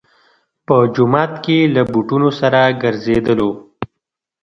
په 0.65 0.75
جومات 0.95 1.31
کې 1.43 1.57
له 1.75 1.81
بوټونو 1.91 2.29
سره 2.39 2.61
ګرځېدلو. 2.83 3.51